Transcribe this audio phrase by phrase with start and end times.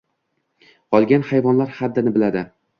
[0.95, 2.47] qolgan hayvonlar haddini biladi.